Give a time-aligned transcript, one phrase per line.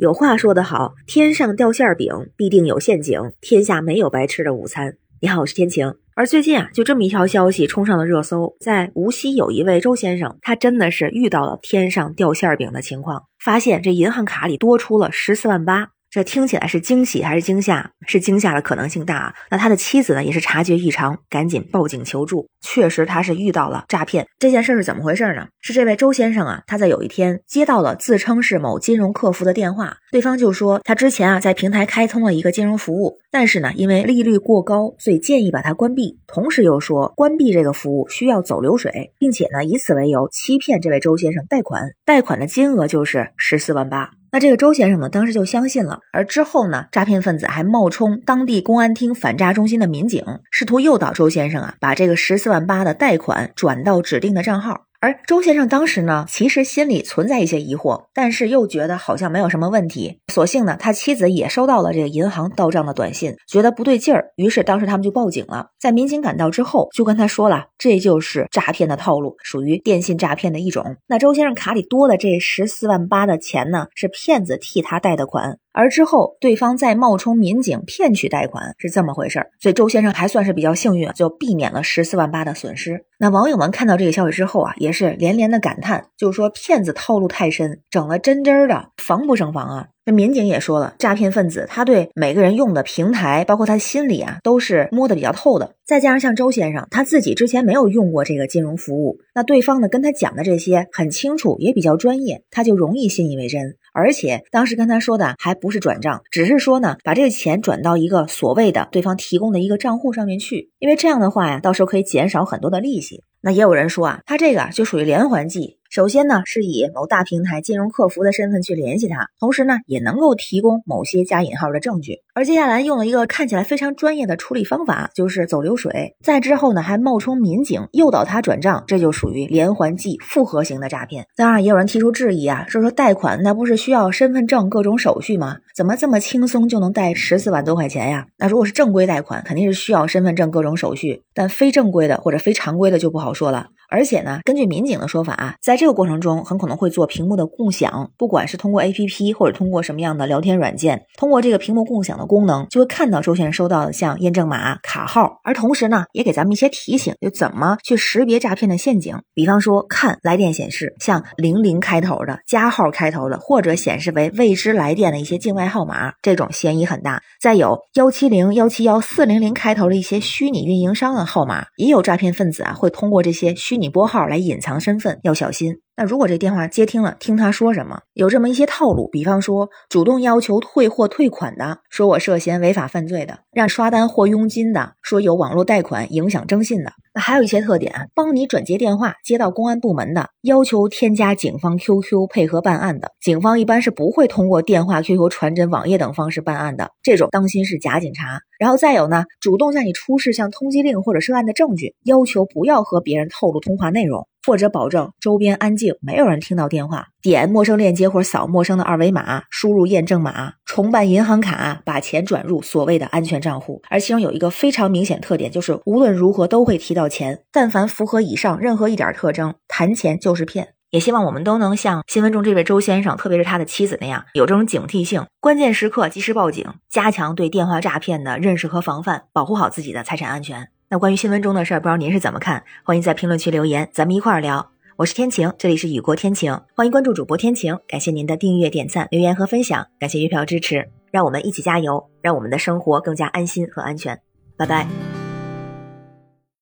[0.00, 4.96] 有话说得好，天上掉馅饼必定有陷阱，天下没有白吃的午餐。
[5.20, 5.94] 你好，我是天晴。
[6.14, 15.90] 而最近啊，就这么一条消息冲上了热搜，在无锡有一位周先生，他真的是遇到了天上掉馅饼的情况，发现这银行卡里多出了十四万八。
[16.10, 17.92] 这听起来是惊喜还是惊吓？
[18.04, 19.34] 是惊吓的可能性大啊。
[19.48, 22.48] 那他的妻子呢，也是察觉异常，赶紧报警求助。
[22.60, 24.26] 确实，他是遇到了诈骗。
[24.38, 25.46] 这件事是怎么回事呢？
[25.60, 36.18] 是这位周先生啊，他在有一天接到了自称是某金融客服的电话，对方就说他之前啊在平台开通了一个金融服务，但是呢因为利率过高，所以建议把它关闭。
[36.26, 44.10] 同时又说关闭这个服务需要走流水，并且呢以此为由欺骗这位周先生贷款，贷款的金额就是十四万八。
[44.32, 54.89] 那这个周先生呢，当时就相信了，而之后呢，诈骗分子还冒充当地公安厅反诈中心的民警，试图诱导周先生啊，把这个十四万八的贷款转到指定的账号。
[55.02, 60.18] 而周先生当时呢，其实心里存在一些疑惑，但是又觉得好像没有什么问题。
[60.28, 65.68] 所幸呢，他妻子也收到了这个银行到账的短信，觉得不对劲儿，于是当时他们就报警了。
[65.80, 70.96] 在民警赶到之后，就跟他说了，这就是诈骗的套路，属于电信诈骗的一种。
[71.06, 75.56] 那周先生卡里多的这十四万八的钱呢，是骗子替他贷的款。
[75.72, 79.50] 而之后，对方再冒充民警骗取贷款，是这么回事儿。
[79.60, 83.04] 所以周先生还算是比较幸运，就避免了十四万八的损失。
[83.18, 89.88] 那网友们看到这个消息之后啊，也是连连的感叹，就是说骗子套路太深，整了真真的，防不胜防啊。
[90.06, 95.74] 那民警也说了，诈骗分子他对每个人用的平台，包括他心里啊，都是摸得比较透的。
[95.86, 103.76] 再加上像周先生他自己之前没有用过这个金融服务，那对方呢跟他讲的这些很清楚，也比较专业，他就容易信以为真。
[103.92, 113.24] 而且当时跟他说的还不是转账，只是说呢，把这个钱转到一个所谓的对方提供的一个账户上面去，因为这样的话呀，到时候可以减少很多的利息。
[113.40, 115.79] 那也有人说啊，他这个就属于连环计。
[115.90, 122.20] 首先呢，是以某大平台金融客服的身份去联系他，同时呢，也能够提供某些加引号的证据。
[122.32, 126.14] 而接下来用了一个看起来非常专业的处理方法，就是走流水。
[126.22, 131.26] 再之后呢，还冒充民警诱导他转账，这就属于连环计复合型的诈骗。
[131.34, 135.56] 当然，也有人提出质疑啊，说说贷款那不是需要身份证各种手续吗？
[135.76, 138.26] 怎么这么轻松就能贷十四万多块钱呀？
[138.38, 143.68] 那如果是正规贷款，肯定是需要身份证各种手续，但非正规的或者非常规的就不好说了。
[143.88, 159.16] 而且呢，根据民警的说法啊，在这个过程中很可能会做屏幕的共享，不管是通过 APP 或者通过什么样的聊天软件，通过这个屏幕共享的功能，就会看到周先生收到的像验证码、卡号，而同时呢，也给咱们一些提醒，就怎么去识别诈骗的陷阱。
[159.34, 167.20] 比方说，看来电显示像零零开头的、加号开头的，或者显示为未知来电的一些境外号码，这种嫌疑很大。
[167.40, 173.80] 再有幺七零、幺七幺、四零零开头的一些虚拟运营商的号码，也有诈骗分子啊会通过这些虚。
[173.80, 175.78] 拟拨号来隐藏身份，要小心。
[175.96, 178.02] 那如果这电话接听了，听他说什么？
[178.12, 186.92] 有这么一些套路，比方说主动要求退货退款的，说我涉嫌违法犯罪的；让刷单或佣金的，说有网络贷款影响征信的。
[187.12, 198.40] 那还有一些特点，帮你转接电话接到公安部门的，要求添加警方 QQ 配合办案的，警方一般是不会通过电话、QQ、传真、网页等方式办案的，这种当心是假警察。
[198.58, 204.26] 然后再有呢，主动向你出示像通缉令或者涉案的证据，要求不要和别人透露通话内容。
[204.46, 207.08] 或者保证周边安静，没有人听到电话。
[207.22, 213.82] 点陌生链接或者扫陌生的二维码，输入验证码，重办银行卡，把钱转入所谓的安全账户。
[213.88, 217.42] 而其中有一个非常明显特点，就是无论如何都会提到钱。
[217.52, 220.68] 但凡符合以上任何一点特征，谈钱就是骗。
[220.90, 230.68] 也希望我们都能像新闻中这位周先生，特别是他的妻子那样，有这种警惕性，关键时刻及时报警，加强对电话诈骗的认识和防范，保护好自己的财产安全。
[230.88, 232.64] 那关于新闻中的事儿，不知道您是怎么看？
[232.82, 234.72] 欢迎在评论区留言，咱们一块儿聊。
[235.00, 237.74] 我是天晴，这里是雨过天晴，欢迎关注主播天晴。
[237.88, 244.20] 感谢您的订阅、点赞、留言和分享，感谢月票支持，让我们一起加油，让我们的生活更加安心和安全。
[244.58, 245.09] 拜拜。